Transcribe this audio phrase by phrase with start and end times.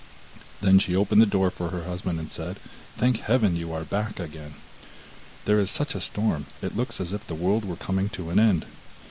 [0.61, 2.59] Then she opened the door for her husband, and said:
[2.97, 4.55] 'Thank heaven, you are back again!
[5.45, 8.39] There is such a storm, it looks as if the world were coming to an
[8.39, 8.65] end.